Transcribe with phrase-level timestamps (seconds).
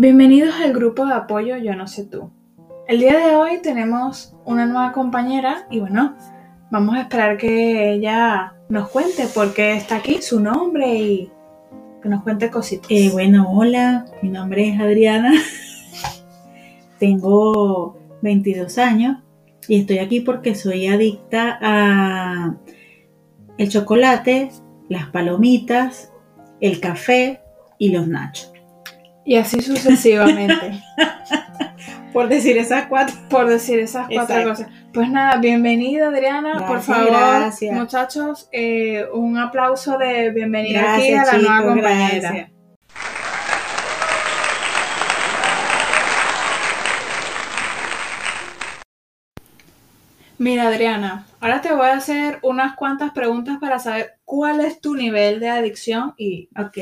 [0.00, 2.30] Bienvenidos al grupo de apoyo Yo no sé tú.
[2.88, 6.16] El día de hoy tenemos una nueva compañera y bueno,
[6.70, 11.30] vamos a esperar que ella nos cuente por qué está aquí, su nombre y
[12.02, 12.90] que nos cuente cositas.
[12.90, 15.34] Eh, bueno, hola, mi nombre es Adriana,
[16.98, 19.18] tengo 22 años
[19.68, 22.56] y estoy aquí porque soy adicta a
[23.58, 24.50] el chocolate,
[24.88, 26.10] las palomitas,
[26.62, 27.42] el café
[27.76, 28.49] y los nachos.
[29.24, 30.82] Y así sucesivamente.
[32.12, 33.14] Por decir esas cuatro.
[33.28, 34.48] por decir esas cuatro Exacto.
[34.50, 34.68] cosas.
[34.92, 37.72] Pues nada, bienvenida Adriana, por favor, gracias.
[37.72, 42.20] muchachos, eh, un aplauso de bienvenida Gracias, aquí a la chicos, nueva compañera.
[42.32, 42.50] gracias.
[50.38, 54.94] Mira, Adriana, ahora te voy a hacer unas cuantas preguntas para saber cuál es tu
[54.94, 56.78] nivel de adicción y, Ok.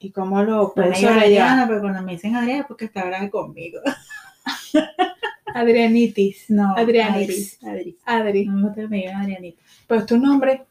[0.00, 1.18] Y cómo lo digan sobrellevar.
[1.18, 3.80] Adriana, pero cuando me dicen Adriana porque está brava conmigo.
[5.54, 6.50] Adrianitis.
[6.50, 7.58] No, Adrianitis.
[7.64, 7.98] Adri.
[8.04, 8.46] Adri.
[8.46, 9.62] No que me digan Adrianita.
[9.86, 10.64] Pues tu nombre.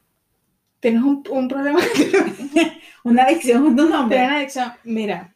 [0.80, 1.80] Tienes un, un problema.
[3.04, 4.18] Una adicción con tu nombre.
[4.18, 4.74] Tienes adicción.
[4.84, 5.34] Mira.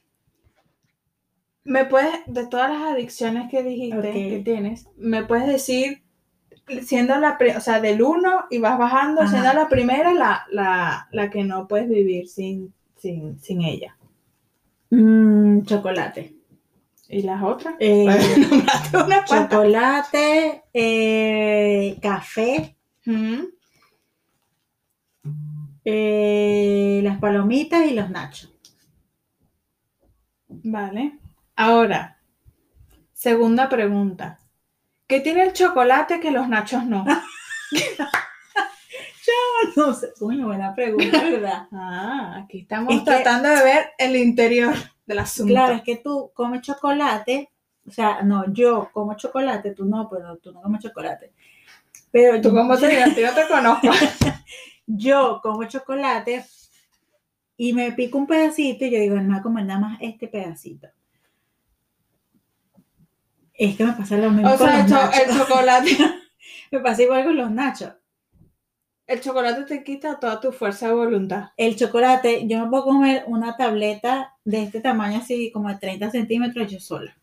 [1.63, 6.01] Me puedes, de todas las adicciones que dijiste que tienes, me puedes decir,
[6.83, 9.29] siendo la, o sea, del 1 y vas bajando, Ajá.
[9.29, 13.97] siendo la primera la, la, la que no puedes vivir sin, sin, sin ella.
[14.91, 16.35] Mm, chocolate.
[17.09, 17.75] ¿Y las otras?
[17.79, 18.05] Eh,
[19.25, 22.77] chocolate, eh, café,
[25.83, 28.53] eh, las palomitas y los nachos.
[30.47, 31.17] Vale.
[31.55, 32.19] Ahora,
[33.13, 34.39] segunda pregunta.
[35.07, 37.03] ¿Qué tiene el chocolate que los nachos no?
[39.75, 41.67] No sé, coño, buena pregunta, ¿verdad?
[41.71, 44.73] Ah, aquí estamos Es que- tratando de ver el interior
[45.05, 45.51] del asunto.
[45.53, 47.49] claro, es que tú comes chocolate,
[47.87, 51.31] o sea, no, yo como chocolate, tú no, pero tú no comes chocolate.
[52.11, 52.99] Pero ¿Tú yo- cómo te?
[53.21, 53.87] Yo te conozco.
[54.85, 56.45] yo como chocolate
[57.57, 60.87] y me pico un pedacito y yo digo, no comer nada más este pedacito.
[63.53, 65.19] Es que me pasa lo mismo O con sea, los nachos.
[65.19, 65.97] el chocolate,
[66.71, 67.93] Me pasa igual con los nachos.
[69.11, 71.49] El chocolate te quita toda tu fuerza de voluntad.
[71.57, 76.09] El chocolate, yo me puedo comer una tableta de este tamaño, así como de 30
[76.11, 77.15] centímetros, yo sola.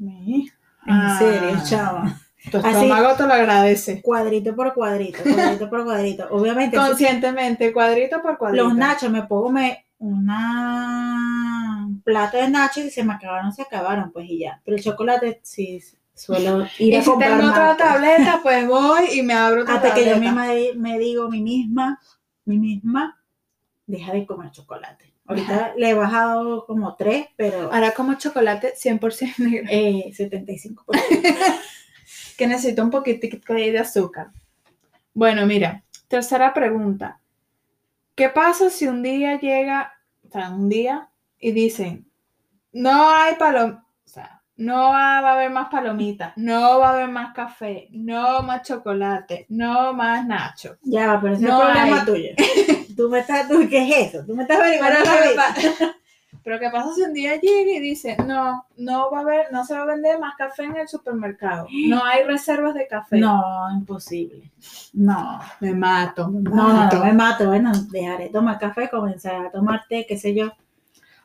[0.00, 0.44] En
[0.86, 1.16] Ah.
[1.18, 2.16] serio, chava.
[2.50, 4.00] Tu Así- estómago te lo agradece.
[4.00, 6.28] Cuadrito por cuadrito, cuadrito por cuadrito.
[6.30, 8.64] Obviamente, eso- Conscientemente, cuadrito por cuadrito.
[8.64, 13.62] los nachos, me puedo comer una un plato de nachos y se me acabaron, se
[13.62, 14.60] acabaron, pues y ya.
[14.64, 15.80] Pero el chocolate sí
[16.18, 19.74] suelo ir Y a si comprar tengo otra tableta, pues voy y me abro otra
[19.76, 22.00] Hasta que yo misma me digo mí misma,
[22.44, 23.18] mí misma,
[23.86, 25.14] deja de comer chocolate.
[25.26, 29.68] Ahorita le he bajado como tres, pero Ahora como chocolate 100% negro.
[29.70, 30.84] eh, 75%.
[32.38, 34.28] que necesito un poquitico de azúcar.
[35.12, 37.20] Bueno, mira, tercera pregunta.
[38.14, 39.92] ¿Qué pasa si un día llega,
[40.26, 42.10] o sea, un día y dicen,
[42.72, 43.80] no hay palom,
[44.58, 49.46] no va a haber más palomitas, no va a haber más café, no más chocolate,
[49.48, 50.76] no más nacho?
[50.82, 52.04] Ya, pero ese No es problema hay.
[52.04, 52.28] tuyo.
[52.96, 54.26] Tú me estás, tú, ¿qué es eso?
[54.26, 55.54] Tú me estás averiguando Pero la ¿qué, vida.
[55.88, 55.94] pa-
[56.42, 59.64] pero ¿qué pasa si un día llega y dice, no, no va a haber, no
[59.64, 63.18] se va a vender más café en el supermercado, no hay reservas de café?
[63.18, 63.42] No,
[63.72, 64.50] imposible.
[64.94, 65.38] No.
[65.60, 66.96] me mato, me No, no, mato.
[66.98, 67.46] no me mato.
[67.46, 70.50] Bueno, dejaré de tomar café, comenzaré a tomar té, qué sé yo.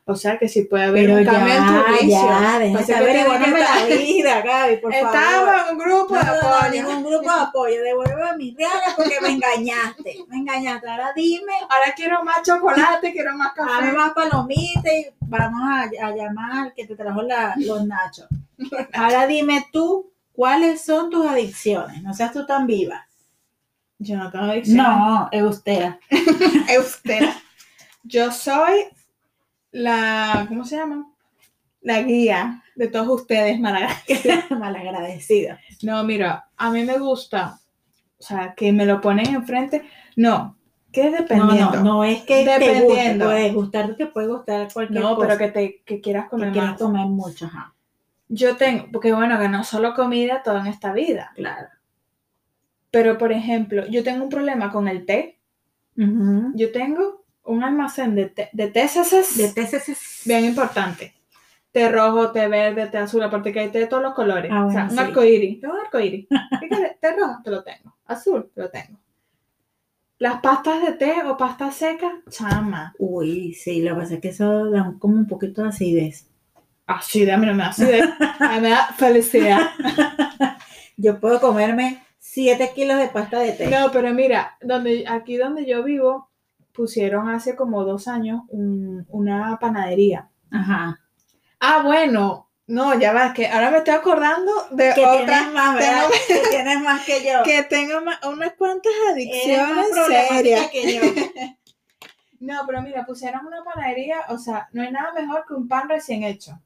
[0.06, 2.08] O sea que sí puede haber Pero un ya, cambio en tu vicio.
[2.10, 5.16] ya, deja que la vida, Gaby, por favor.
[5.16, 6.72] Estaba en un grupo No, de no, no, apoyo.
[6.84, 7.82] ningún grupo de apoyo.
[7.84, 10.18] Devuelve mis reales porque me engañaste.
[10.28, 10.90] Me engañaste.
[10.90, 13.72] Ahora dime, Ahora quiero más chocolate, quiero más café.
[13.72, 18.28] dame más palomitas y vamos a, a llamar al que te trajo la- los nachos.
[18.94, 22.04] Ahora dime tú, ¿cuáles son tus adicciones?
[22.04, 23.08] No seas tú tan viva.
[24.00, 24.78] Yo no tengo adicción.
[24.78, 25.92] No, es usted.
[26.68, 27.34] Eustera.
[28.04, 28.88] Yo soy
[29.74, 31.12] la, ¿cómo se llama?
[31.82, 33.90] La guía de todos ustedes, Maraga.
[34.50, 35.60] Malagradecida.
[35.82, 37.60] No, mira, a mí me gusta,
[38.18, 39.84] o sea, que me lo ponen enfrente.
[40.16, 40.56] No,
[40.92, 41.72] que es No, dependiendo.
[41.78, 43.26] no, no es que te guste, Dependiendo.
[43.26, 45.28] puede gustar, te puede gustar cualquier No, cosa.
[45.28, 46.80] pero que, te, que quieras que comer quieras más.
[46.80, 47.74] comer mucho, ajá.
[48.30, 51.32] Yo tengo, porque bueno, que no solo comida todo en esta vida.
[51.36, 51.68] Claro.
[52.92, 55.40] Pero, por ejemplo, yo tengo un problema con el té.
[55.98, 56.52] Ujú.
[56.56, 59.98] Yo tengo un almacén de, té, de TCCs De TCC.
[60.26, 61.14] bien importante.
[61.72, 64.52] Té rojo, té verde, té azul, aparte que hay té de todos los colores.
[64.54, 65.60] Ah, o sea, un arcoíris.
[65.60, 66.28] Tengo un arcoíris.
[67.02, 67.96] Té rojo, te lo tengo.
[68.06, 69.00] Azul, te lo tengo.
[70.20, 72.94] Las pastas de té o pastas secas, chama.
[73.00, 76.30] Uy, sí, lo que pasa es que eso da como un poquito de acidez.
[76.86, 78.06] Así, de a mí no me da acidez,
[78.40, 79.72] a mí me da felicidad.
[80.96, 83.68] Yo puedo comerme 7 kilos de pasta de té.
[83.68, 86.30] No, pero mira, donde, aquí donde yo vivo,
[86.74, 90.30] pusieron hace como dos años un- una panadería.
[90.52, 91.00] Ajá.
[91.60, 95.26] Ah, bueno, no, ya va, que ahora me estoy acordando de Que otra.
[95.26, 96.06] tienes más, ¿verdad?
[96.28, 97.44] Que tienes más que yo.
[97.44, 100.70] Que tengo ma- unas cuantas más adicciones serias.
[100.70, 101.02] que yo.
[102.40, 105.88] No, pero mira, pusieron una panadería, o sea, no hay nada mejor que un pan
[105.88, 106.60] recién hecho.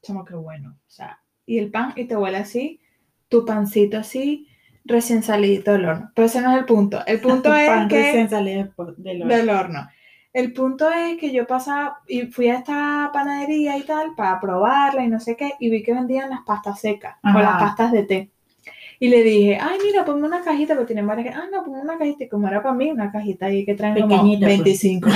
[0.00, 0.76] Chamo, qué bueno.
[0.86, 2.80] O sea, y el pan, y te huele así,
[3.28, 4.46] tu pancito así,
[4.86, 6.10] recién salidito del horno.
[6.14, 7.04] Pero ese no es el punto.
[7.06, 8.02] El punto es Pan que...
[8.02, 9.34] recién salido del horno.
[9.34, 9.88] del horno.
[10.32, 15.02] El punto es que yo pasaba y fui a esta panadería y tal para probarla
[15.02, 18.02] y no sé qué, y vi que vendían las pastas secas o las pastas de
[18.02, 18.30] té.
[18.98, 21.36] Y le dije, ay, mira, ponme una cajita, porque tienen varias.
[21.36, 22.24] Ah, no, ponme una cajita.
[22.24, 24.58] Y como era para mí, una cajita ahí que traen como Pequeñita, pues.
[24.58, 25.10] 25.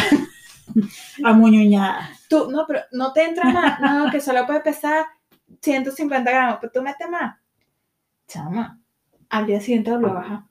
[1.24, 2.10] Amuñuñada.
[2.28, 3.80] Tú, no, pero no te entra más.
[3.80, 5.06] No, que solo puede pesar
[5.60, 7.36] 150 gramos, pero tú metes más.
[8.28, 8.79] Chama,
[9.30, 10.46] al día siguiente lo baja.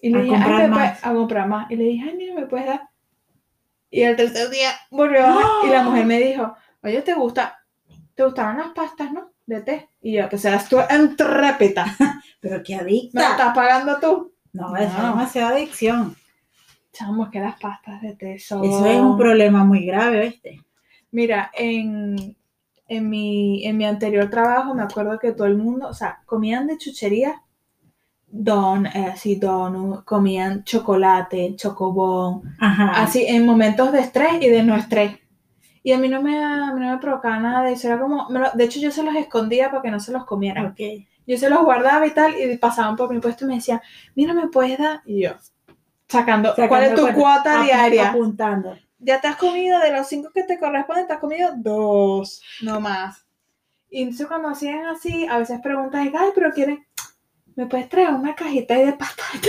[0.00, 1.04] Y le A dije, comprar ay, me más.
[1.06, 1.70] a comprar más.
[1.70, 2.88] Y le dije, ay, mira, me puedes dar.
[3.90, 5.50] Y el tercer día volvió a bajar.
[5.64, 7.58] Y la mujer me dijo, oye, ¿te gusta?
[8.14, 9.30] ¿Te gustaron las pastas, no?
[9.46, 9.88] De té.
[10.02, 11.86] Y yo, que seas tú entrépita.
[12.40, 13.30] Pero qué ¿Me lo adicta.
[13.32, 14.32] estás pagando tú?
[14.52, 15.08] No, eso es No.
[15.10, 16.16] demasiada adicción.
[16.92, 18.64] Chamo, es que las pastas de té son...
[18.64, 20.60] Eso es un problema muy grave, ¿viste?
[21.10, 22.36] Mira, en,
[22.88, 26.66] en, mi, en mi anterior trabajo me acuerdo que todo el mundo, o sea, comían
[26.66, 27.42] de chuchería,
[28.26, 33.02] don, eh, así, donut, comían chocolate, chocobón, Ajá.
[33.02, 35.18] así, en momentos de estrés y de no estrés.
[35.82, 38.28] Y a mí no me, a mí no me provocaba nada de eso, era como,
[38.30, 40.66] me lo- de hecho yo se los escondía para que no se los comieran.
[40.68, 40.80] Ok.
[41.26, 43.80] Yo se los guardaba y tal, y pasaban por mi puesto y me decían,
[44.14, 45.02] mira, ¿me puedes dar?
[45.06, 45.32] Y yo,
[46.08, 48.10] sacando, ¿cuál Sacando es tu cuenta, cuota diaria?
[48.10, 48.78] Apuntando.
[48.98, 52.80] ya te has comido de los cinco que te corresponden, te has comido dos, no
[52.80, 53.26] más.
[53.90, 56.85] Y entonces cuando hacían así, a veces preguntan, ay, pero quieren,
[57.56, 59.48] ¿me puedes traer una cajita ahí de pasta de té?"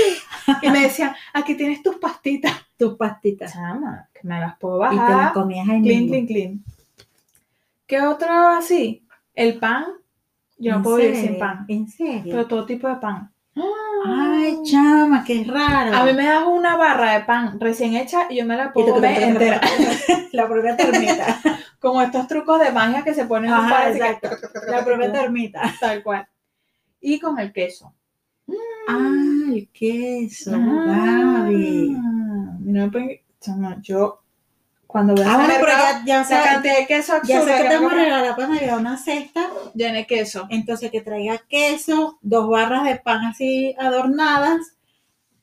[0.68, 2.54] Y me decían, aquí tienes tus pastitas.
[2.78, 3.54] Tus pastitas.
[3.54, 5.34] Chama, que me las puedo Y te las bajar.
[5.34, 6.64] comías ahí Clean, clean, clean.
[7.86, 9.06] ¿Qué otro así?
[9.34, 9.86] El pan.
[10.58, 11.40] Yo no ¿En puedo vivir sin serio?
[11.40, 11.66] pan.
[11.68, 12.24] ¿En serio?
[12.32, 13.32] Pero todo tipo de pan.
[14.06, 15.96] Ay, chama, qué raro.
[15.96, 18.94] A mí me das una barra de pan recién hecha y yo me la puedo
[18.96, 19.60] comer entera.
[20.32, 21.40] La propia termita.
[21.80, 23.94] Como estos trucos de magia que se ponen en un par.
[24.68, 25.74] La propia termita.
[25.80, 26.28] Tal cual.
[27.02, 27.94] Y con el queso.
[28.88, 31.98] Ah, el queso, Ah, Gaby.
[32.60, 34.22] no, pues, chama, yo
[34.88, 37.64] cuando voy a Ah, bueno, pero ya, ya, la cantidad de queso ya absurda sé
[37.64, 39.50] que te como, regalar para Navidad una cesta.
[39.74, 40.48] llene queso.
[40.50, 44.78] Entonces que traiga queso, dos barras de pan así adornadas,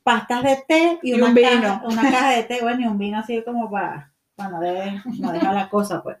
[0.03, 1.81] pastas de té y, Y una, un caja, vino.
[1.85, 5.69] una caja de té, bueno, y un vino así como para, para no dejar la
[5.69, 6.17] cosa, pues.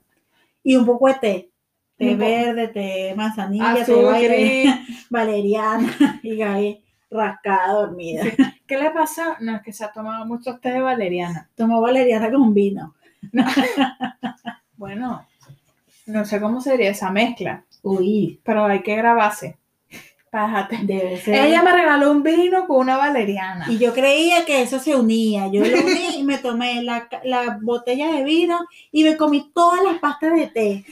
[0.63, 1.49] Y un poco de té.
[1.97, 5.07] Té verde, té manzanilla, té valer- gris.
[5.09, 8.25] valeriana y Gaby rascada, dormida.
[8.67, 9.37] ¿Qué le pasa?
[9.39, 11.49] No, es que se ha tomado mucho té de valeriana.
[11.55, 12.93] Tomó valeriana con vino.
[14.77, 15.25] Bueno,
[16.05, 19.57] no sé cómo sería esa mezcla, Uy, pero hay que grabarse.
[20.29, 20.79] Pájate.
[20.83, 21.45] debe ser.
[21.45, 23.67] Ella me regaló un vino con una valeriana.
[23.69, 25.47] Y yo creía que eso se unía.
[25.47, 28.59] Yo lo uní y me tomé la, la botella de vino
[28.91, 30.85] y me comí todas las pastas de té.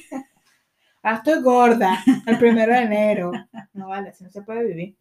[1.04, 3.32] Ah, estoy gorda el primero de enero.
[3.74, 4.96] No vale, así no se puede vivir.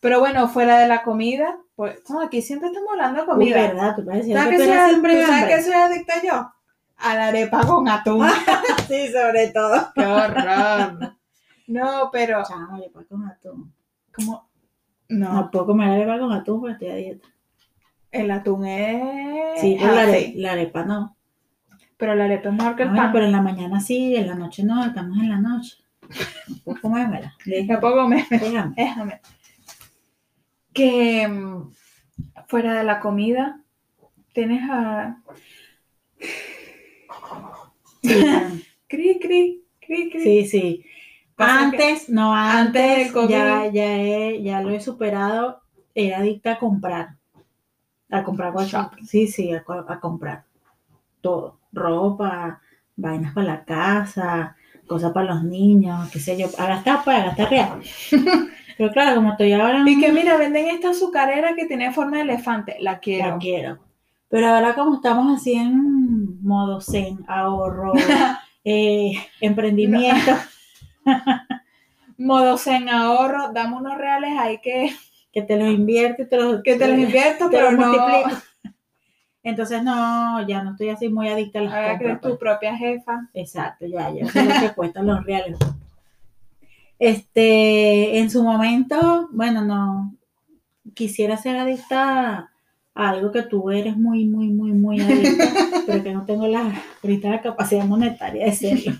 [0.00, 3.56] Pero bueno, fuera de la comida, pues aquí siempre estamos hablando de Uy, comida.
[3.62, 3.96] ¿verdad?
[3.96, 6.14] Tú puedes decir ¿Sabes que que tú eres soy, siempre ¿tú sabes que soy adicta
[6.22, 6.52] yo?
[6.98, 8.26] A la arepa con atún.
[8.88, 9.92] Sí, sobre todo.
[9.94, 11.16] ¡Qué horror!
[11.66, 13.74] No, pero Chamo, arepa con atún.
[14.14, 14.48] como
[15.08, 17.28] no, No puedo comer arepa con atún porque estoy a dieta.
[18.12, 19.94] el atún es Sí, pero
[20.36, 21.16] la arepa no.
[21.98, 23.12] Pero la arepa es mejor que el Ah, pan.
[23.12, 25.76] pero en la mañana sí, en la noche no, estamos en la noche.
[26.64, 27.34] No comérmela.
[27.44, 27.78] Déjame.
[27.80, 28.08] puedo
[28.76, 29.20] déjame.
[30.72, 31.72] Que mm,
[32.46, 33.60] fuera de la comida,
[34.32, 35.20] tienes a.
[38.88, 40.22] Cri, cri, cri, cri.
[40.22, 40.84] Sí, sí.
[41.36, 43.28] Antes, no, antes antes, del COVID.
[43.30, 45.60] ya, ya, he- ya lo he superado.
[45.94, 47.16] Era adicta a comprar.
[48.10, 49.04] A comprar Shopping.
[49.04, 49.62] Sí, sí, a
[50.00, 50.44] comprar.
[51.20, 51.57] Todo.
[51.72, 52.60] Ropa,
[52.96, 54.56] vainas para la casa,
[54.86, 56.48] cosas para los niños, qué sé yo.
[56.58, 57.80] A gastar para gastar real.
[58.78, 59.82] Pero claro, como estoy ahora.
[59.86, 62.76] Y que mira, venden esta azucarera que tiene forma de elefante.
[62.80, 63.30] La quiero.
[63.30, 63.78] La quiero.
[64.28, 67.92] Pero ahora como estamos así en modo zen, ahorro,
[68.64, 70.32] eh, emprendimiento,
[72.18, 74.90] Modo en ahorro, dame unos reales ahí que,
[75.32, 77.86] que te los invierte, te los, que te los invierto, te pero los no.
[77.86, 78.42] multiplico.
[79.48, 82.10] Entonces no, ya no estoy así muy adicta a las Ahora que compras.
[82.10, 82.38] eres tu pues.
[82.38, 83.28] propia jefa.
[83.34, 85.58] Exacto, ya, ya sé lo que cuestan los reales.
[86.98, 90.14] Este, en su momento, bueno, no,
[90.94, 92.50] quisiera ser adicta
[92.94, 95.44] a algo que tú eres muy, muy, muy, muy adicta,
[95.86, 98.92] pero que no tengo la, ahorita la capacidad monetaria de serlo.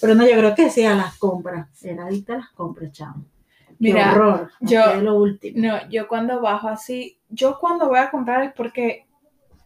[0.00, 1.68] Pero no, yo creo que sí, a las compras.
[1.84, 3.24] Era adicta a las compras, chamo.
[3.78, 4.50] Mira, horror.
[4.60, 5.56] yo- lo último.
[5.68, 9.06] No, yo cuando bajo así, yo cuando voy a comprar es porque,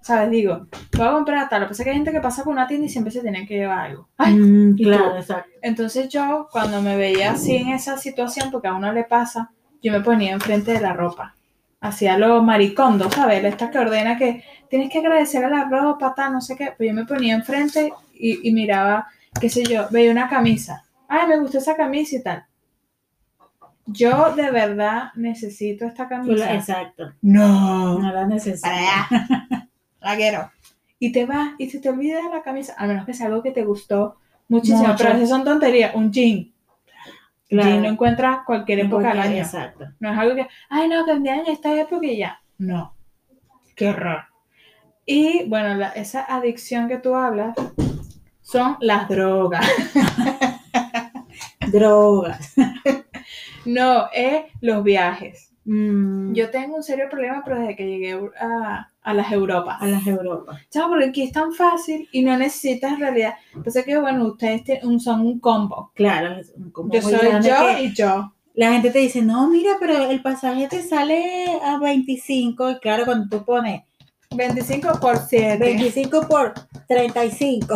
[0.02, 0.30] ¿sabes?
[0.30, 0.66] Digo,
[0.96, 1.60] voy a comprar tal.
[1.62, 3.20] Lo que pasa es que hay gente que pasa por una tienda y siempre se
[3.22, 4.08] tiene que llevar algo.
[4.18, 5.50] Ay, Mm, ¿y claro, exacto.
[5.62, 9.50] Entonces yo, cuando me veía así en esa situación, porque a uno le pasa,
[9.82, 11.34] yo me ponía enfrente de la ropa.
[11.80, 13.42] Hacía lo maricondo, ¿sabes?
[13.44, 16.72] Esta que ordena que tienes que agradecer a la ropa, tal, no sé qué.
[16.76, 19.08] Pues yo me ponía enfrente y, y miraba,
[19.40, 20.84] qué sé yo, veía una camisa.
[21.08, 22.44] Ay, me gustó esa camisa y tal.
[23.86, 26.54] Yo de verdad necesito esta camisa.
[26.54, 27.12] exacto.
[27.20, 28.62] No, No la necesito.
[28.68, 29.68] para allá.
[30.98, 33.42] Y te vas y se te olvida de la camisa, a menos que sea algo
[33.42, 34.16] que te gustó
[34.48, 34.80] muchísimo.
[34.88, 34.94] Mucho.
[34.98, 35.94] Pero esas son tonterías.
[35.94, 36.52] Un jean.
[37.48, 37.68] Claro.
[37.68, 39.36] Jean lo encuentras cualquier En época del año.
[39.42, 39.86] Exacto.
[40.00, 42.40] No es algo que, ay, no, de año esta época y ya.
[42.58, 42.94] No.
[43.74, 44.24] Qué horror.
[45.04, 47.56] Y bueno, la- esa adicción que tú hablas
[48.42, 49.66] son las drogas.
[51.72, 52.54] Drogas.
[53.64, 55.51] No, es los viajes.
[55.64, 59.80] Mm, Yo tengo un serio problema, pero desde que llegué a, a las Europas.
[59.80, 60.60] a las Europas.
[60.70, 63.34] Chao, porque aquí es tan fácil y no necesitas en realidad.
[63.54, 64.62] Entonces que bueno, ustedes
[64.98, 65.92] son un combo.
[65.94, 68.32] Claro, es un combo Yo soy yo y yo.
[68.54, 72.72] La gente te dice, no, mira, pero el pasaje te sale a 25.
[72.72, 73.82] Y claro, cuando tú pones
[74.34, 75.58] 25 por 7.
[75.58, 76.52] 25 por
[76.86, 77.74] 35,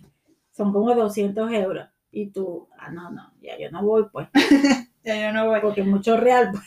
[0.52, 1.86] son como 200 euros.
[2.10, 4.28] Y tú, ah, no, no, ya yo no voy, pues,
[5.04, 5.60] Ya yo no voy.
[5.60, 6.50] porque es mucho real.
[6.50, 6.64] Pues.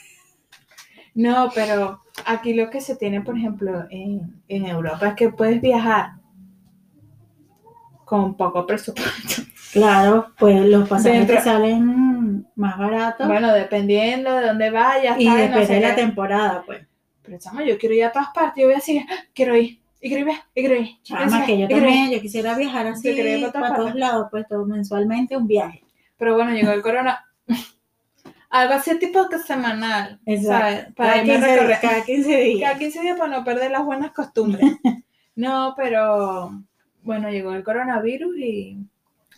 [1.15, 5.61] No, pero aquí lo que se tiene, por ejemplo, en, en Europa es que puedes
[5.61, 6.11] viajar
[8.05, 9.43] con poco presupuesto.
[9.71, 13.27] Claro, pues los pasajes Dentro- te salen más baratos.
[13.27, 15.19] Bueno, dependiendo de dónde vayas.
[15.19, 16.87] y no depende sé de la temporada, pues.
[17.21, 18.63] Pero chamo, yo quiero ir a todas partes.
[18.63, 19.13] Yo voy así, ¡ah!
[19.33, 19.79] quiero ir.
[20.01, 20.89] Y quiero ir, y quiero ir.
[21.03, 23.15] Chama, que yo también, yo quisiera viajar así
[23.53, 25.83] para todos lados, pues todo mensualmente un viaje.
[26.17, 27.25] Pero bueno, llegó el corona.
[28.49, 30.19] Algo así tipo que semanal.
[30.25, 30.93] Exacto.
[30.95, 31.67] Para Cada irme a 15, recorrer.
[31.67, 32.61] días, cada 15 días.
[32.69, 34.65] Cada 15 días para no perder las buenas costumbres.
[35.35, 36.51] No, pero
[37.03, 38.77] bueno, llegó el coronavirus y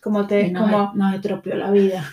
[0.02, 2.04] como te, Y nos, como nos estropeó la vida.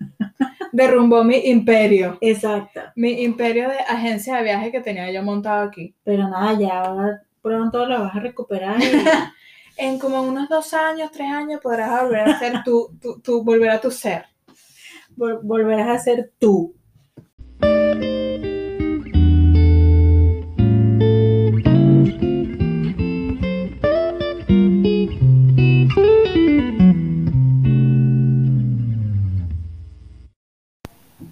[0.72, 2.18] derrumbó mi imperio.
[2.20, 2.80] Exacto.
[2.96, 5.94] Mi imperio de agencia de viaje que tenía yo montado aquí.
[6.02, 8.80] Pero nada, ya ahora pronto lo vas a recuperar.
[8.82, 8.84] y-
[9.76, 13.70] En como unos dos años, tres años podrás volver a ser tú, tú, tú volver
[13.70, 14.26] a tu ser.
[15.16, 16.74] Vol- volverás a ser tú.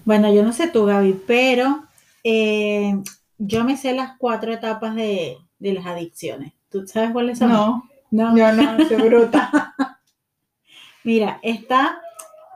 [0.05, 1.83] Bueno, yo no sé tú, Gaby, pero
[2.23, 3.01] eh,
[3.37, 6.53] yo me sé las cuatro etapas de, de las adicciones.
[6.69, 7.49] ¿Tú sabes cuáles son?
[7.49, 8.35] No, no.
[8.37, 9.73] yo no, soy bruta.
[11.03, 12.01] Mira, está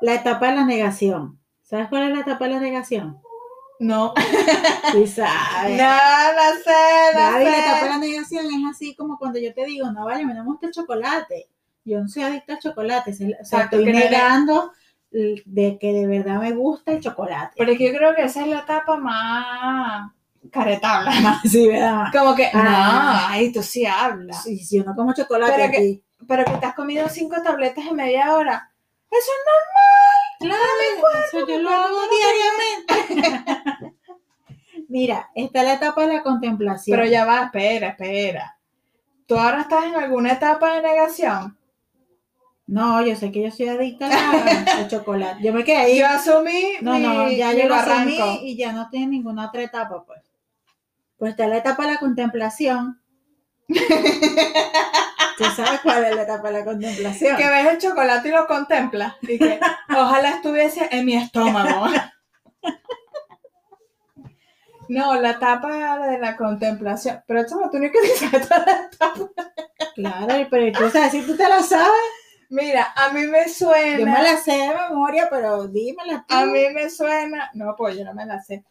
[0.01, 1.39] la etapa de la negación.
[1.63, 3.17] ¿Sabes cuál es la etapa de la negación?
[3.79, 5.77] No, Sí no, sabes.
[5.77, 7.89] no sé, no Gaby, la etapa de sé.
[7.89, 11.49] la negación es así como cuando yo te digo, no vale, me gusta el chocolate.
[11.83, 13.11] Yo no soy adicta al chocolate.
[13.11, 14.71] O sea, estoy que negando
[15.11, 17.53] de que de verdad me gusta el chocolate.
[17.57, 20.11] Pero es que yo creo que esa es la etapa más
[20.51, 21.39] caretabla.
[21.43, 22.05] sí, ¿verdad?
[22.11, 23.27] Como que, Ah.
[23.27, 24.43] no, ay, tú sí hablas.
[24.43, 26.03] Sí, si yo no como chocolate Pero que- aquí.
[26.27, 28.71] Pero que te has comido cinco tabletas en media hora.
[29.17, 29.31] Eso
[30.39, 30.59] Claro,
[31.27, 33.95] eso yo lo hago diariamente.
[34.89, 36.23] Mira, está la etapa de la no.
[36.23, 36.97] contemplación.
[36.97, 38.57] Pero ya va, espera, espera.
[39.25, 41.57] ¿Tú ahora estás en alguna etapa de negación?
[42.67, 45.41] No, yo sé que yo soy adicta a- al chocolate.
[45.43, 45.99] Yo me quedé ahí.
[45.99, 49.47] Yo asumí No, mi, no, ya mi yo lo asumí y ya no tiene ninguna
[49.47, 50.21] otra etapa, pues.
[51.17, 52.99] Pues está la etapa de la contemplación.
[55.37, 57.37] ¿Tú sabes cuál es la etapa de la contemplación?
[57.37, 59.15] Que ves el chocolate y lo contemplas.
[59.21, 61.87] Y que ojalá estuviese en mi estómago.
[64.87, 67.23] No, la etapa de la contemplación.
[67.25, 69.31] Pero chamo, tú ni que dices es la etapa.
[69.95, 71.89] Claro, pero sabes, si tú te la sabes,
[72.49, 73.99] Mira, a mí me suena.
[73.99, 76.35] yo me la sé de memoria, pero dímela tú.
[76.35, 78.63] A mí me suena, no, pues yo no me la sé,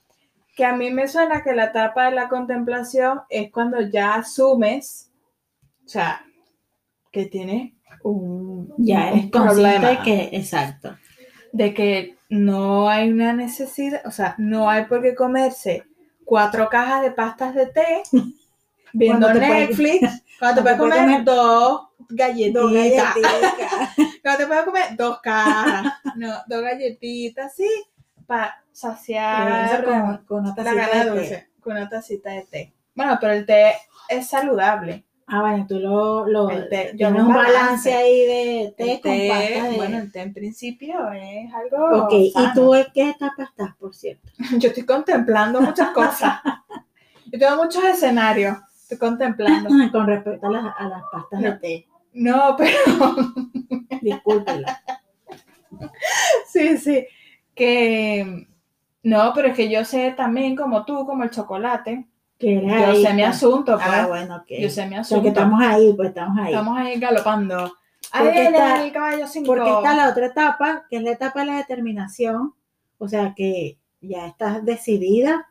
[0.54, 5.10] que a mí me suena que la etapa de la contemplación es cuando ya asumes,
[5.84, 6.24] o sea,
[7.14, 10.96] que tienes un, ya un problema, de que, exacto.
[11.52, 15.84] de que no hay una necesidad, o sea, no hay por qué comerse
[16.24, 18.02] cuatro cajas de pastas de té
[18.92, 22.62] viendo Cuando te puedes- Netflix, cuando te puedes comer, dos galletitas.
[22.62, 23.88] Dos galletitas.
[24.22, 27.68] Cuando te puedes comer dos cajas, no, dos galletitas, sí,
[28.26, 31.10] para saciar eso con, con una la gana de té.
[31.10, 32.72] dulce, con una tacita de té.
[32.94, 33.74] Bueno, pero el té
[34.08, 35.04] es saludable.
[35.26, 37.54] Ah, bueno, tú lo, lo té, yo tienes un balance.
[37.54, 39.76] balance ahí de té con té, pasta de...
[39.76, 42.04] Bueno, el té en principio es algo.
[42.04, 44.28] ok, ¿y tú en qué etapa estás, por cierto?
[44.58, 46.40] Yo estoy contemplando muchas cosas.
[47.32, 48.58] Yo tengo muchos escenarios.
[48.82, 49.70] Estoy contemplando.
[49.92, 51.86] con respecto a las, a las pastas de té.
[52.12, 52.76] No, pero
[54.02, 54.82] Discúlpela.
[56.46, 57.06] sí, sí.
[57.54, 58.46] Que
[59.04, 62.06] no, pero es que yo sé también, como tú, como el chocolate.
[62.44, 63.36] Yo sé mi pues.
[63.36, 63.86] asunto, pues.
[63.88, 64.46] Ah, bueno, ok.
[64.60, 65.22] Yo sé mi asunto.
[65.22, 66.52] que estamos ahí, pues estamos ahí.
[66.52, 67.72] Estamos ahí galopando.
[68.12, 69.46] Porque Ahí está- el caballo 5.
[69.46, 72.54] Porque está la otra etapa, que es la etapa de la determinación.
[72.98, 75.48] O sea, que ya estás decidida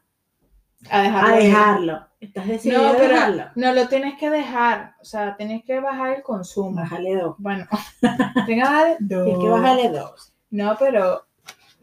[0.89, 1.33] a dejarlo.
[1.35, 1.43] a ir.
[1.47, 2.07] dejarlo.
[2.21, 3.43] Estás decidida No, a dejarlo.
[3.55, 4.95] no lo tienes que dejar.
[5.01, 6.75] O sea, tienes que bajar el consumo.
[6.81, 7.35] Bájale dos.
[7.37, 7.65] Bueno,
[8.45, 10.33] Tienes que bajarle dos.
[10.51, 11.25] No, pero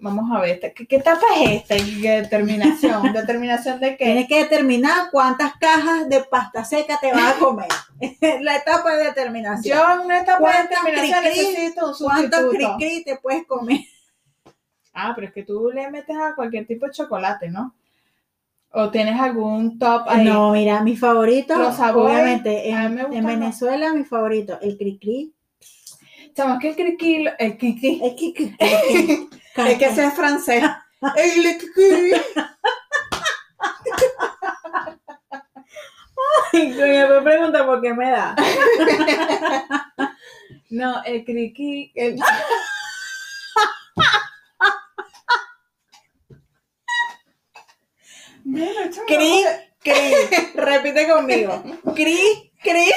[0.01, 0.61] vamos a ver.
[0.75, 1.77] ¿Qué, qué etapa es esta?
[1.77, 3.03] ¿Qué determinación?
[3.13, 4.05] ¿Determinación de qué?
[4.05, 7.69] Tienes que determinar cuántas cajas de pasta seca te vas a comer.
[8.43, 9.79] la etapa de determinación.
[9.79, 11.47] Yo en una etapa de ¿Cuántos determinación cri-cri?
[11.49, 12.77] necesito un ¿Cuántos sustituto.
[12.79, 13.81] cri te puedes comer?
[14.93, 17.75] Ah, pero es que tú le metes a cualquier tipo de chocolate, ¿no?
[18.73, 20.25] ¿O tienes algún top ahí?
[20.25, 23.39] No, mira, mi favorito, Los sabores, obviamente, en, en más.
[23.39, 25.33] Venezuela, mi favorito, el cri-cri.
[26.35, 29.29] Chamo, es que el criqui, el criqui, El cri-cri.
[29.57, 30.65] es que ese es francés.
[31.17, 32.13] El criqui.
[36.53, 38.35] me pregunta por qué me da.
[40.71, 41.91] No, el criqui.
[41.95, 42.19] el-
[48.45, 49.45] Mira, Cri,
[49.83, 50.13] cri.
[50.55, 51.63] Repite conmigo.
[51.95, 52.91] Cri, cri.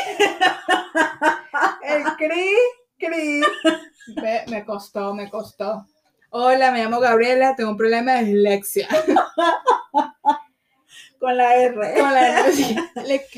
[1.83, 2.55] El cri,
[2.97, 3.41] cri.
[4.15, 5.85] Me, me costó, me costó.
[6.35, 8.87] Hola, me llamo Gabriela, tengo un problema de dislexia.
[11.19, 11.93] Con la R.
[11.99, 12.47] Con la
[13.05, 13.27] le-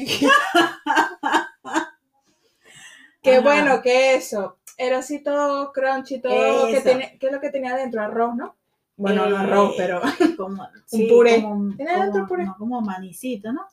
[3.21, 3.41] Qué Ajá.
[3.41, 4.59] bueno que eso.
[4.77, 6.67] Era así todo crunchy, todo.
[6.67, 8.01] Que, tiene, ¿Qué es lo que tenía adentro?
[8.01, 8.55] Arroz, ¿no?
[8.95, 10.01] Bueno, no Eh, arroz, pero.
[10.37, 10.69] Como,
[11.09, 11.41] puré.
[11.41, 12.45] Como, ¿Tiene adentro puré?
[12.45, 13.65] no, como manicito, ¿no?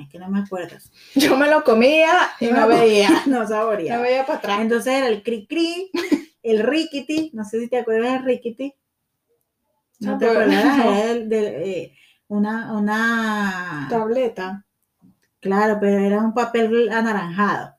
[0.00, 0.76] Es que no me acuerdo.
[1.14, 3.10] Yo me lo comía y no veía.
[3.26, 4.02] No No saboreaba.
[4.02, 4.60] veía para atrás.
[4.60, 5.90] Entonces era el cri cri,
[6.50, 8.74] el riquiti, no sé si te acuerdas del riquiti.
[10.00, 10.92] No No, te acuerdas, no.
[10.92, 11.92] era del- del, eh,
[12.28, 14.66] una, una, Tableta.
[15.40, 17.74] claro, pero era un papel anaranjado.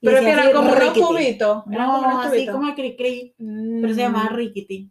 [0.00, 3.94] Y Pero que eran como unos como No, unos así como el cri cri, pero
[3.94, 4.04] se Mm.
[4.04, 4.90] llamaba riquiti.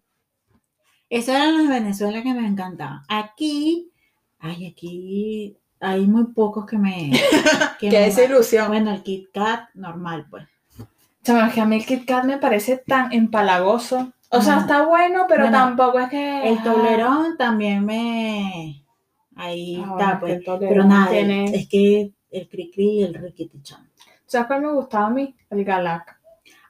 [1.09, 3.01] Esos eran los de Venezuela que me encantaban.
[3.07, 3.91] Aquí,
[4.39, 7.11] ay, aquí hay muy pocos que me...
[7.79, 8.67] que Qué me- desilusión.
[8.69, 10.47] Bueno, el Kit Kat, normal, pues.
[11.23, 14.11] Chama, que a mí el Kit Kat me parece tan empalagoso.
[14.29, 16.49] O sea, está bueno, pero tampoco es que.
[16.49, 18.83] El Toblerón también me...
[19.35, 20.33] Ahí Ah, está, pues.
[20.33, 23.89] el Pero nada, tiene- es que el cri-cri y el riquiti chan.
[24.25, 25.35] ¿Sabes cuál me gustaba a mí?
[25.49, 26.19] El Galac.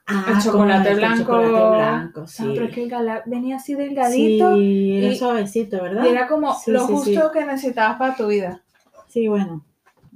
[0.05, 1.23] Ah, el chocolate el blanco.
[1.23, 2.43] chocolate blanco, sí.
[2.43, 6.03] No, pero es que el Galac venía así delgadito Sí, era y- suavecito, ¿verdad?
[6.05, 8.61] y era como Sí, lo sí, justo que necesitabas para tu vida.
[9.07, 9.63] Sí, bueno,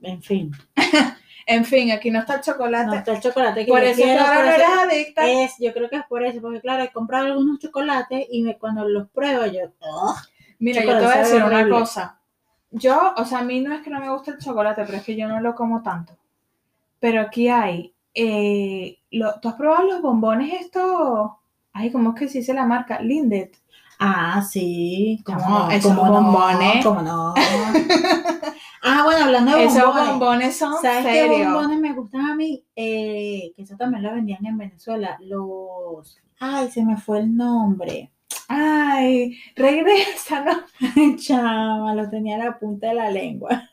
[0.01, 0.51] en fin.
[1.49, 2.87] En fin, aquí no está el chocolate.
[2.87, 5.25] No está el chocolate que por eso quiero, ahora no eres adicta.
[5.31, 8.57] es, yo creo que es por eso, porque claro, he comprado algunos chocolates y me,
[8.57, 10.15] cuando los pruebo yo, ugh,
[10.59, 12.19] Mira, yo te voy a decir una cosa.
[12.71, 15.03] Yo, o sea, a mí no es que no me guste el chocolate, pero es
[15.05, 16.17] que yo no lo como tanto.
[16.99, 21.31] Pero aquí hay, eh, lo- ¿tú has probado los bombones estos?
[21.71, 22.99] Ay, ¿cómo es que se dice la marca?
[22.99, 23.55] Lindet.
[23.99, 25.39] Ah, sí, ¿Cómo?
[25.39, 27.33] como, Esos como no, como no.
[28.87, 30.09] ah, bueno, hablando de Esos bombones.
[30.09, 31.53] bombones son ¿Sabes qué serios.
[31.53, 32.63] bombones me gustan a mí?
[32.75, 35.17] Eh, que eso también lo vendían en Venezuela.
[35.21, 36.17] Los.
[36.39, 38.11] Ay, se me fue el nombre.
[38.47, 41.15] Ay, regresa, ¿no?
[41.17, 43.63] Chama, lo tenía a la punta de la lengua.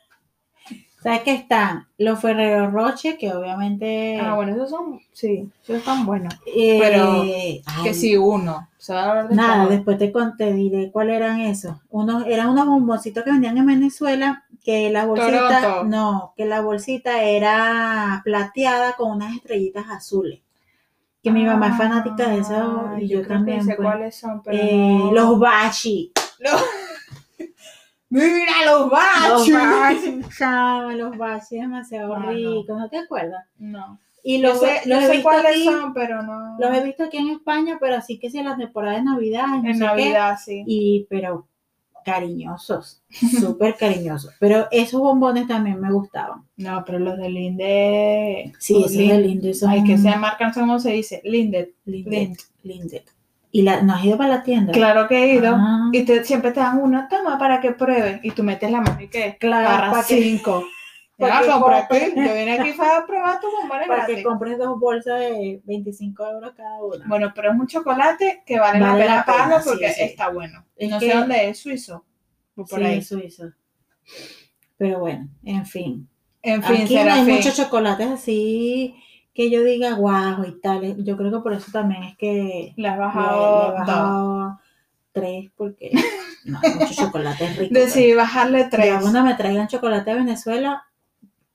[1.01, 1.85] ¿Sabes qué están?
[1.99, 4.19] Los Ferrero Roche, que obviamente.
[4.19, 6.33] Ah, bueno, esos son, sí, esos están buenos.
[6.47, 8.67] eh, pero ay, Que sí, uno.
[8.87, 11.75] De Nada, después te, te diré cuáles eran esos.
[11.89, 15.83] Unos, eran unos bomboncitos que vendían en Venezuela, que la bolsita, Toronto.
[15.85, 20.41] no, que la bolsita era plateada con unas estrellitas azules.
[21.23, 23.63] Que mi mamá es fanática de eso y yo, que también.
[23.63, 23.87] sé pues.
[23.87, 25.11] cuáles son, pero Eh, no.
[25.11, 26.11] Los bachi.
[28.09, 29.51] Mira los Los bachos.
[29.51, 32.29] bachi, chama, los bachi, demasiado Ah, no.
[32.31, 33.45] ricos, ¿no te acuerdas?
[33.57, 33.99] No.
[34.23, 36.55] Y Yo los, sé, los yo he visto cuáles aquí, son, pero no.
[36.59, 39.45] los he visto aquí en España, pero así que si en las temporadas de Navidad,
[39.47, 40.63] no en qué, Navidad, sí.
[40.65, 41.47] y pero
[42.05, 43.03] cariñosos,
[43.41, 44.33] súper cariñosos.
[44.39, 46.43] Pero esos bombones también me gustaban.
[46.55, 48.53] No, pero los de Linde.
[48.59, 49.71] Sí, esos de Linde son...
[49.71, 51.21] Ay, que se marcan, ¿cómo se dice?
[51.25, 51.73] Lindet.
[51.85, 52.37] Lindet.
[52.63, 53.11] Lindet.
[53.51, 54.71] ¿Y la, no has ido para la tienda?
[54.73, 55.55] Claro que he ido.
[55.55, 55.89] Ah.
[55.91, 58.19] Y te, siempre te dan una toma para que prueben.
[58.21, 60.63] Y tú metes la mano y que Claro, para cinco.
[61.17, 61.97] Que compra aquí.
[62.15, 66.53] Yo vine aquí para probar tu bombones Para que compres dos bolsas de 25 euros
[66.55, 67.05] cada una.
[67.07, 70.01] Bueno, pero es un chocolate que vale, Vale la pena pagarlo porque sí.
[70.03, 70.65] está bueno.
[70.75, 72.03] Es no que- sé dónde es, suizo.
[72.55, 72.97] Por sí, ahí.
[72.97, 73.49] hizo.
[74.77, 76.07] Pero bueno, en fin.
[76.41, 77.35] En fin, Aquí no hay fin.
[77.35, 78.95] muchos chocolates así
[79.33, 81.03] que yo diga guau y tal.
[81.03, 84.59] Yo creo que por eso también es que Le has le- le bajado, he bajado
[85.11, 85.91] tres porque
[86.45, 87.73] no hay muchos chocolates ricos.
[87.73, 88.85] Decidí bajarle tres.
[88.85, 90.83] Ya cuando me traigan chocolate de Venezuela,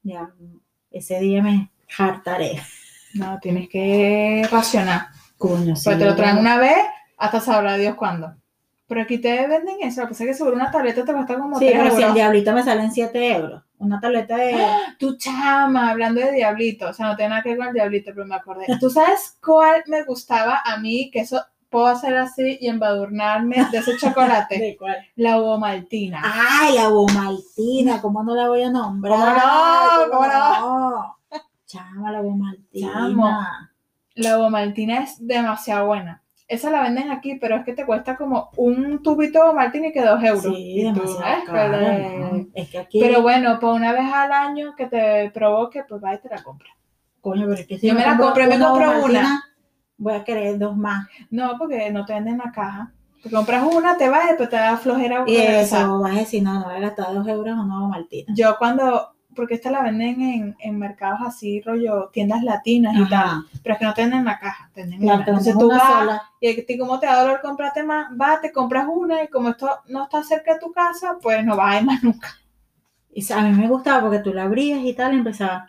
[0.02, 0.30] ya
[0.90, 2.60] ese día me hartaré.
[3.14, 5.06] No, tienes que racionar.
[5.38, 5.84] Coño, sí.
[5.84, 6.76] Pues te lo traen una vez,
[7.16, 8.34] hasta sabrá Dios cuándo.
[8.86, 10.00] Pero aquí te venden eso.
[10.00, 11.96] Lo que pasa es que sobre una tableta te cuesta como Sí, 3 pero si
[11.96, 12.14] el euros.
[12.16, 13.62] diablito me sale en 7 euros.
[13.78, 14.56] Una tableta de.
[14.98, 16.88] Tu chama, hablando de diablito.
[16.88, 18.66] O sea, no tiene nada que ver con el diablito, pero me acordé.
[18.80, 21.08] ¿Tú sabes cuál me gustaba a mí?
[21.12, 24.58] Que eso puedo hacer así y embadurnarme de ese chocolate.
[24.58, 24.96] ¿De cuál?
[25.16, 26.20] La ovomaltina.
[26.22, 28.00] ¡Ay, la Bomaltina!
[28.02, 29.40] ¿Cómo no la voy a nombrar?
[30.10, 30.40] ¿Cómo no?
[30.60, 31.16] ¿Cómo no?
[31.66, 32.92] Chama, la Bomaltina.
[32.92, 33.30] Chamo.
[34.16, 36.22] La ovomaltina es demasiado buena.
[36.48, 40.02] Esa la venden aquí, pero es que te cuesta como un tubito de y que
[40.02, 40.56] dos euros.
[40.56, 42.46] Sí, demasiado caro.
[42.54, 42.98] Es que aquí.
[43.00, 46.42] pero bueno, por una vez al año que te provoque, pues va y te la
[46.42, 46.72] compras.
[47.20, 49.49] Coño, pero es que si Yo me la compré, me compré una.
[50.00, 51.06] Voy a querer dos más.
[51.30, 52.90] No, porque no te venden la caja.
[53.22, 55.24] Te compras una, te vas y después te da flojera.
[55.26, 58.32] Y eso, vas a decir, no, no voy a gastar dos euros en una Bomaltina.
[58.34, 63.44] Yo cuando, porque esta la venden en, en mercados así, rollo, tiendas latinas y tal,
[63.62, 65.24] pero es que no te venden la caja, te venden Claro, una.
[65.26, 66.22] tenemos Entonces tú una vas sola.
[66.40, 69.68] y ti como te da dolor comprarte más, vas, te compras una y como esto
[69.88, 72.28] no está cerca de tu casa, pues no vas a ir más nunca.
[73.12, 75.66] Y a mí me gustaba porque tú la abrías y tal y empezaba.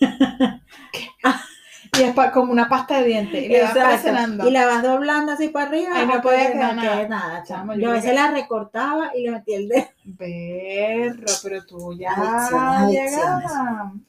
[1.98, 3.90] Y es como una pasta de dientes y le vas Exacto.
[3.90, 4.48] presionando.
[4.48, 5.90] Y la vas doblando así para arriba.
[5.94, 7.08] Ahí no podía que quedar no nada.
[7.08, 7.74] nada, chamo.
[7.74, 9.86] Yo a veces la recortaba y le metía el dedo.
[10.04, 13.52] Berro, pero tú ya Adicciones, adicciones.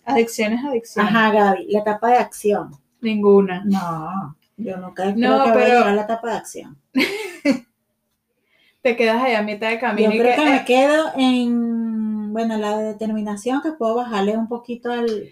[0.05, 1.11] Adicciones, adicciones.
[1.11, 2.71] Ajá, Gaby, la etapa de acción.
[3.01, 3.63] Ninguna.
[3.65, 6.77] No, yo nunca No, que pero- a la etapa de acción.
[8.81, 11.11] Te quedas ahí a mitad de camino Yo y creo que, que, me eh, quedo
[11.15, 15.29] en, bueno, la determinación que puedo bajarle un poquito al...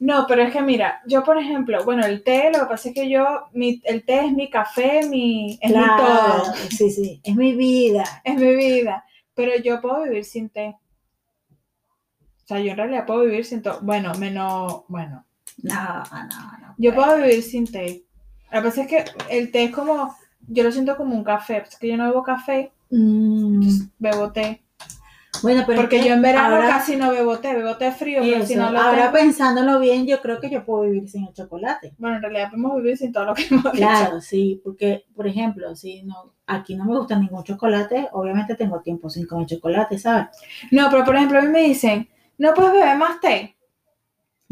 [0.00, 2.94] No, pero es que mira, yo por ejemplo, bueno, el té, lo que pasa es
[2.94, 7.36] que yo, mi, el té es mi café, mi, es mi todo, Sí, sí, es
[7.36, 8.04] mi vida.
[8.24, 10.74] es mi vida, pero yo puedo vivir sin té.
[12.44, 15.24] O sea, yo en realidad puedo vivir sin todo, bueno, menos, bueno,
[15.62, 16.74] No, no, no.
[16.78, 17.16] yo puedo.
[17.18, 18.02] vivir sin té.
[18.52, 20.16] Lo que pasa es que el té es como,
[20.48, 23.62] yo lo siento como un café, es que yo no bebo café, Mm,
[24.00, 24.60] bebo té.
[25.42, 27.92] Bueno, pero es Porque que yo en verano ahora- casi no bebo té, bebo té
[27.92, 30.82] frío, pero si eso, no lo ahora tengo- pensándolo bien, yo creo que yo puedo
[30.82, 31.94] vivir sin el chocolate.
[31.98, 33.76] bueno, en realidad podemos vivir sin todo lo que hemos dicho.
[33.76, 38.80] Claro, sí, porque, por ejemplo, si no, aquí no me gusta ningún chocolate, obviamente tengo
[38.80, 40.26] tiempo sin comer chocolate, ¿sabes?
[40.72, 43.56] No, pero por ejemplo, a mí me dicen, no puedes beber más té.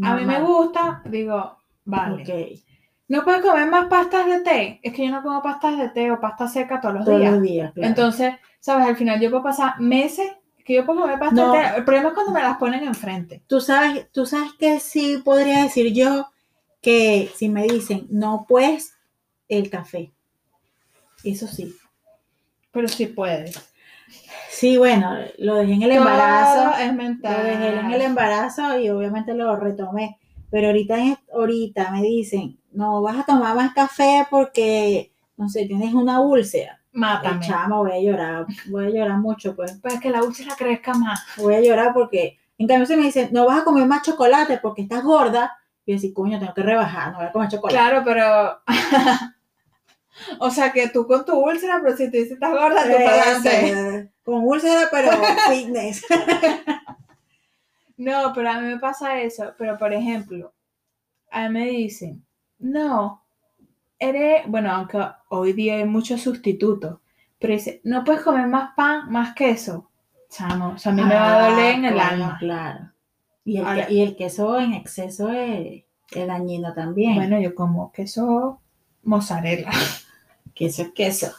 [0.03, 2.23] A mí me gusta, digo, vale.
[2.23, 2.61] Ok,
[3.09, 4.81] No puedes comer más pastas de té.
[4.83, 7.33] Es que yo no como pastas de té o pasta seca todos los todos días.
[7.33, 7.89] los días, claro.
[7.89, 8.87] Entonces, ¿sabes?
[8.87, 10.29] Al final yo puedo pasar meses
[10.69, 11.55] que yo puedo No.
[11.55, 13.41] El problema es cuando me las ponen enfrente.
[13.47, 16.29] Tú sabes, tú sabes que sí podría decir yo
[16.83, 18.93] que si me dicen, no pues
[19.49, 20.13] el café.
[21.25, 21.75] Eso sí.
[22.71, 23.59] Pero sí puedes.
[24.51, 26.79] Sí, bueno, lo dejé en el Todo embarazo.
[26.83, 27.37] es mental.
[27.39, 30.19] Lo dejé en el embarazo y obviamente lo retomé.
[30.51, 30.97] Pero ahorita,
[31.33, 36.78] ahorita me dicen, no vas a tomar más café porque, no sé, tienes una úlcera.
[36.93, 37.47] Mátame.
[37.47, 39.73] Chama, voy a llorar, voy a llorar mucho, pues.
[39.73, 41.21] Para que la úlcera crezca más.
[41.37, 44.59] Voy a llorar porque, en cambio, si me dicen, no vas a comer más chocolate
[44.59, 47.79] porque estás gorda, y yo decir, coño, tengo que rebajar, no voy a comer chocolate.
[47.79, 48.61] Claro, pero...
[50.41, 54.13] o sea, que tú con tu úlcera, pero si te dices estás gorda, tú adelante.
[54.25, 55.11] Con úlcera, pero
[55.49, 56.05] fitness.
[57.97, 59.55] No, pero a mí me pasa eso.
[59.59, 60.53] Pero, por ejemplo,
[61.31, 62.25] a mí me dicen,
[62.59, 63.25] no,
[63.99, 64.99] eres, bueno, aunque
[65.29, 66.99] hoy día hay muchos sustitutos,
[67.39, 69.89] pero dice, no puedes comer más pan, más queso.
[70.31, 72.37] Chamo, o sea, a mí me va a doler en el alma.
[72.39, 72.91] Claro.
[73.45, 77.15] Y el, Ahora- que- y el queso en exceso es, es dañino también.
[77.15, 78.61] Bueno, yo como queso
[79.05, 79.71] mozzarella.
[80.55, 81.33] queso es queso.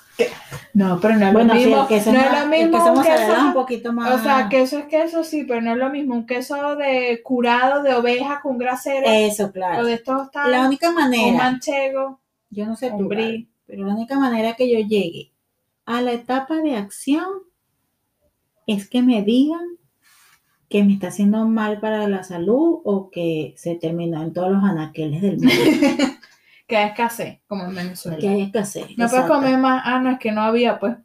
[0.73, 1.87] No, pero no es Bueno, lo mismo.
[1.87, 3.53] queso, no es lo el mismo queso un es un queso.
[3.53, 4.19] poquito más.
[4.19, 7.83] O sea, queso es queso, sí, pero no es lo mismo un queso de curado
[7.83, 9.85] de oveja con grasera Eso, o claro.
[9.85, 12.19] de estos La única un manera, manchego.
[12.49, 13.47] yo no sé un tú, brie.
[13.69, 15.31] Pero la única manera que yo llegue
[15.85, 17.27] a la etapa de acción
[18.65, 19.61] es que me digan
[20.69, 24.63] que me está haciendo mal para la salud o que se terminó en todos los
[24.63, 25.53] anaqueles del mundo.
[26.67, 28.19] Que hay escasez, como en Venezuela.
[28.19, 28.85] que hay escasez.
[28.95, 29.81] No puedes comer más.
[29.85, 30.97] Ah, no, es que no había, pues.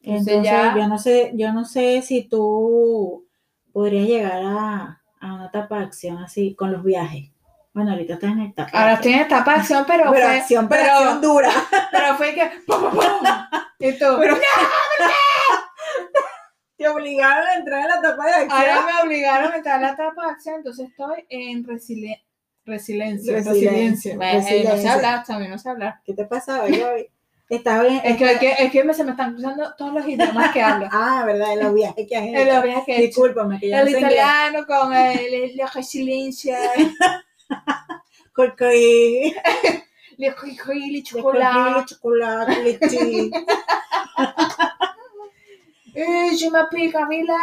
[0.00, 3.24] Entonces Entonces, ya- yo no sé, yo no sé si tú
[3.72, 7.30] podrías llegar a, a una etapa de acción así con los viajes.
[7.74, 8.70] Bueno, ahorita estás en etapa.
[8.70, 10.36] de Ahora estoy en etapa de acción, pero, pero fue.
[10.36, 11.50] acción, pero, pero- acción dura.
[11.90, 12.50] Pero fue que.
[12.66, 13.28] ¡pum, pum, pum!
[13.78, 14.04] Y tú.
[14.20, 14.36] Pero-
[16.76, 18.50] Te obligaron a entrar en la etapa de acción.
[18.50, 22.20] Ahora me obligaron a entrar a la etapa de acción, entonces estoy en resili-
[22.64, 23.34] resiliencia.
[23.34, 24.16] Resiliencia, Resiliencia.
[24.16, 24.92] Bueno, No sé resiliencia.
[24.94, 26.00] hablar, también no sé hablar.
[26.04, 26.82] ¿Qué te pasa hoy?
[27.48, 28.00] Estaba bien.
[28.02, 30.60] Es que, es que, es que me- se me están cruzando todos los idiomas que
[30.62, 30.88] hablo.
[30.92, 32.52] Ah, verdad, en los viajes que has En hecho.
[32.52, 33.06] los viajes que he hecho.
[33.06, 34.12] Discúlpame, que no El sé inglés.
[34.14, 36.58] italiano con el, la resiliencia,
[38.34, 39.34] Corcoí,
[40.16, 42.54] le cuicuí, le chocolate, chocolate.
[42.56, 43.30] chocolate, leche.
[45.94, 47.36] Eh, je m'appelle Camila.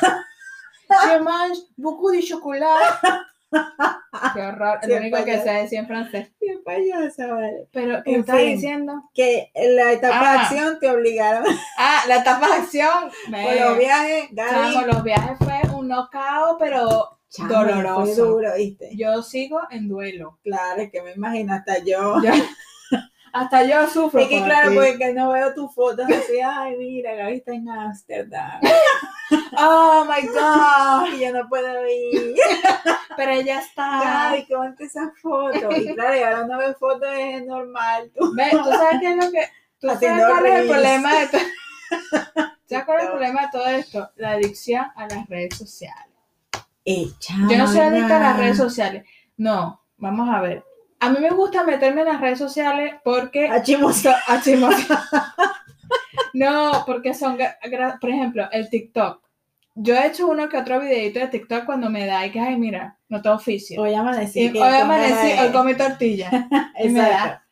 [0.90, 2.98] Je mange beaucoup de chocolate.
[4.34, 4.78] Qué horror.
[4.82, 6.30] Sí, lo único que sé decir en francés.
[6.40, 7.68] Qué payasa, vale.
[7.72, 8.54] Pero, ¿qué En estás fin.
[8.54, 9.10] diciendo?
[9.14, 10.40] Que la etapa de Ah.
[10.42, 11.44] acción te obligaron
[11.78, 13.10] Ah, la etapa de acción.
[13.30, 14.72] con los viajes, Gaby.
[14.74, 18.04] Chamo, los viajes fue un knockout, pero Doloroso.
[18.04, 18.90] Fue duro, ¿viste?
[18.96, 20.38] yo sigo en duelo.
[20.42, 22.16] Claro, es que me imagino hasta yo.
[23.32, 24.20] Hasta yo sufro.
[24.20, 28.60] Es que claro, porque no veo tus fotos así, ay, mira, Gaby está en Ámsterdam.
[29.56, 31.14] Oh my God.
[31.14, 32.34] Y yo no puedo ir.
[33.16, 34.30] Pero ella está.
[34.32, 35.70] Gaby, qué esa foto.
[35.76, 38.10] Y claro, y ahora no veo fotos, es normal.
[38.16, 38.34] Tú.
[38.34, 39.48] Ve, ¿Tú sabes qué es lo que.?
[39.78, 41.40] ¿Tú sabes cuál es el problema de todo?
[42.66, 44.10] ¿Sabes cuál es el problema de todo esto?
[44.16, 46.09] La adicción a las redes sociales.
[47.48, 49.04] Yo no soy adicta a las redes sociales.
[49.36, 50.64] No, vamos a ver.
[50.98, 53.48] A mí me gusta meterme en las redes sociales porque.
[53.48, 53.62] A
[56.34, 57.38] no, porque son,
[58.00, 59.22] por ejemplo, el TikTok.
[59.76, 62.58] Yo he hecho uno que otro videito de TikTok cuando me da y que, ay,
[62.58, 63.80] mira, no tengo oficio.
[63.80, 64.40] Hoy amanecí.
[64.40, 66.30] Y hoy amanecí, hoy comí tortilla.
[66.84, 67.46] y me da.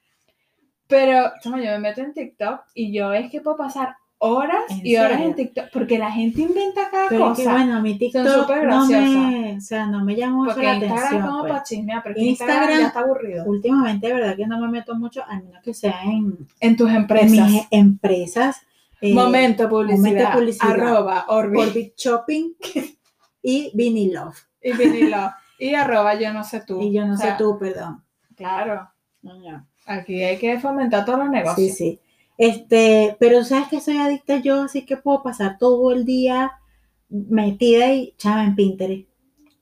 [0.88, 4.84] Pero, chamo, yo me meto en TikTok y yo es que puedo pasar horas ¿En
[4.86, 7.42] y horas en TikTok porque la gente inventa cada Pero es cosa.
[7.42, 10.74] que bueno, mi TikTok súper no me, o sea, no me llama mucho porque la
[10.74, 11.26] Instagram atención.
[11.26, 11.52] como pues.
[11.52, 13.44] para chismear, pero que Instagram, Instagram- ya está aburrido.
[13.46, 16.88] Últimamente, de verdad que no me meto mucho, al menos que sea en, En tus
[16.90, 17.30] en empresas.
[17.50, 18.56] mis empresas.
[19.00, 19.98] eh, momento publicidad.
[19.98, 20.70] momento publicidad.
[20.72, 21.58] Arroba Orbi.
[21.60, 22.52] Orbit Shopping
[23.42, 24.34] y Vinilove.
[24.60, 25.30] Y vinilo.
[25.60, 26.80] y arroba yo no sé tú.
[26.80, 28.02] Y yo no O sea, sé tú, perdón.
[28.34, 28.90] Claro.
[29.22, 29.66] No, no.
[29.86, 31.76] Aquí hay que fomentar todos los Sí, negocios.
[31.76, 32.00] sí.
[32.38, 36.52] Este, pero sabes que soy adicta yo, así que puedo pasar todo el día
[37.08, 39.08] metida y chava en Pinterest.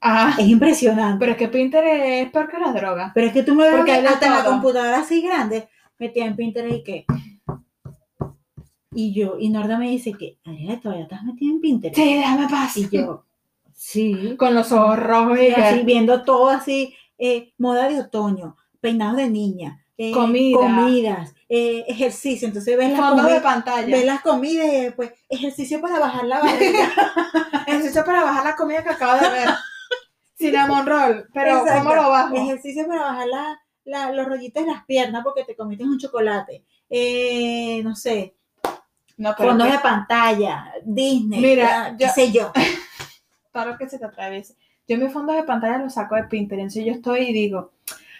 [0.00, 1.18] Ah, Es impresionante.
[1.18, 3.12] pero es que Pinterest es peor que las drogas.
[3.14, 6.36] Pero es que tú me ves Porque hasta en la computadora así grande, metida en
[6.36, 7.06] Pinterest y qué.
[8.92, 10.38] Y yo, y Norda me dice que,
[10.82, 11.96] todavía estás metida en Pinterest.
[11.96, 12.76] Sí, déjame paz.
[12.76, 13.24] Y yo,
[13.72, 14.36] sí.
[14.38, 19.16] Con los ojos rojos y Y así viendo todo así, eh, moda de otoño, peinados
[19.16, 20.59] de niña, eh, Comida.
[20.59, 22.46] comidas, eh, ejercicio.
[22.48, 23.87] Entonces ves las, fondos de comidas, pantalla.
[23.96, 26.88] ves las comidas y después ejercicio para bajar la barriga.
[27.66, 29.48] Ejercicio para bajar la comida que acabo de ver.
[30.38, 31.26] Cinnamon roll.
[31.32, 31.82] Pero, Exacto.
[31.82, 32.35] ¿cómo lo bajo?
[32.37, 36.64] Ejercicio para bajar la- la- los rollitos de las piernas porque te comiste un chocolate.
[36.90, 38.37] Eh, no sé,
[39.16, 42.52] No, fondos que- de pantalla, Disney, Mira, qué yo- sé yo.
[43.52, 44.54] para lo que se te atraviese.
[44.87, 46.76] Yo mis fondos de pantalla los saco de Pinterest.
[46.76, 47.72] Yo estoy y digo,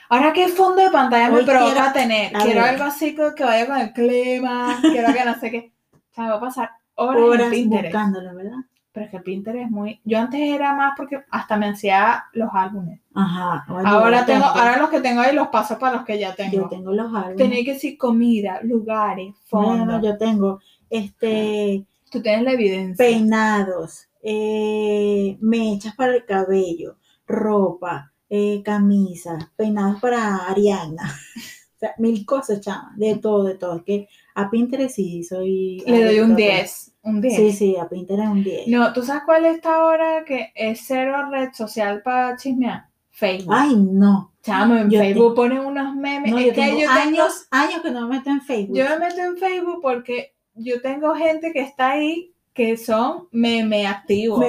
[0.09, 2.33] ¿ahora qué fondo de pantalla me provoca quiero- tener?
[2.33, 5.73] Quiero algo así que, vaya con el clima, quiero que no sé qué.
[5.92, 7.85] O sea, me voy a pasar horas, en Horas Pinterest.
[7.95, 8.59] buscándolo, ¿verdad?
[8.92, 10.01] Pero es que Pinterest es muy...
[10.05, 13.01] Yo antes era más porque hasta me hacía los álbumes.
[13.14, 13.66] Ajá.
[13.69, 16.35] oye, Ahora tengo, ahora los que tengo ahí los paso para los que ya Yo
[16.37, 16.69] tengo.
[16.71, 17.37] tengo los álbumes.
[17.37, 19.87] Tenía que decir comida, lugares, no, fondos.
[19.87, 23.05] no, yo tengo este Tú tienes la evidencia.
[23.05, 31.03] peinados, eh, mechas para el cabello, ropa, eh, camisas, peinados para Ariana.
[31.77, 33.77] o sea, mil cosas, chama, de todo, de todo.
[33.77, 35.83] Es que a Pinterest sí soy.
[35.87, 36.93] Le doy un adicta, 10.
[37.03, 37.37] Un 10.
[37.37, 38.69] Sí, sí, a Pinterest un 10.
[38.69, 42.87] No, ¿tú sabes cuál es esta hora que es cero red social para chismear?
[43.17, 43.55] Facebook.
[43.57, 44.35] Ay, no.
[44.43, 46.31] Chamo, en yo Facebook ponen unos memes.
[46.31, 48.77] no es yo que tengo yo tengo, años, años que no me meto en Facebook.
[48.77, 53.87] yo me meto en Facebook porque yo tengo gente que está ahí que son meme
[53.87, 54.45] activos.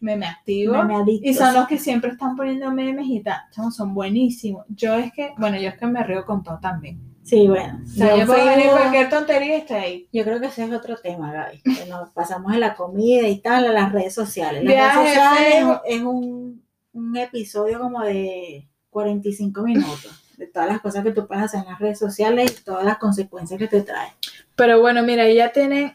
[0.00, 0.86] Meme activos.
[0.86, 1.28] me adicto.
[1.28, 3.40] Y son los que siempre están poniendo memes y tal.
[3.50, 4.64] Chamo, son buenísimos.
[4.68, 7.00] Yo es que, bueno, yo es que me río con todo también.
[7.24, 7.80] Sí, bueno.
[7.84, 10.08] O sea, yo yo puedo venir cualquier tontería y estoy ahí.
[10.12, 11.62] Yo creo que ese es otro tema, Gaby.
[11.62, 14.64] que nos pasamos en la comida y tal, a las redes sociales.
[14.64, 15.80] Las Viajes, redes sociales Facebook.
[15.84, 21.44] es un, un episodio como de 45 minutos, de todas las cosas que tú puedes
[21.44, 24.12] hacer en las redes sociales y todas las consecuencias que te trae.
[24.56, 25.92] Pero bueno, mira, ya tienen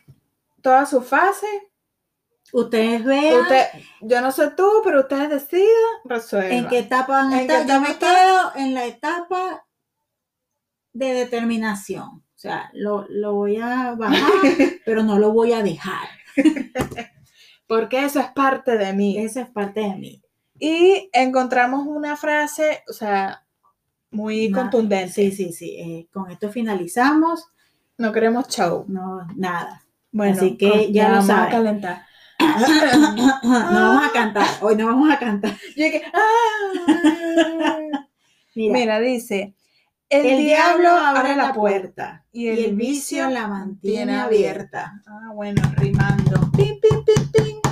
[0.61, 1.47] toda su fase.
[2.55, 3.65] Ustedes vean Usted,
[4.01, 5.65] yo no sé tú, pero ustedes decidan,
[6.05, 6.51] resuelvan.
[6.51, 7.67] en qué etapa van a ¿En qué estar.
[7.67, 9.65] Yo me quedo en la etapa
[10.93, 12.07] de determinación.
[12.09, 14.29] O sea, lo, lo voy a bajar,
[14.85, 16.07] pero no lo voy a dejar.
[17.67, 19.17] Porque eso es parte de mí.
[19.17, 20.21] Esa es parte de mí.
[20.59, 23.43] Y encontramos una frase, o sea,
[24.11, 25.11] muy contundente.
[25.11, 25.75] Sí, sí, sí.
[25.79, 27.47] eh, con esto finalizamos.
[27.97, 28.85] No queremos show.
[28.87, 29.83] No, nada.
[30.11, 31.51] Bueno, Así que ya lo vamos a saben.
[31.51, 32.05] calentar.
[32.39, 34.47] no vamos a cantar.
[34.61, 35.57] Hoy no vamos a cantar.
[35.75, 36.73] Yo ¡ah!
[38.55, 39.55] Mira, Mira, dice,
[40.09, 45.01] el, el, diablo abre la puerta y el vicio la mantiene tiene abierta.
[45.07, 46.51] Ah, bueno, rimando.
[46.55, 47.62] Pi, pi, pi, pi.